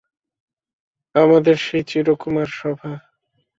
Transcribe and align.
আমাদের 1.15 1.55
সেই 1.57 1.83
চিরকুমার-সভা। 1.83 2.91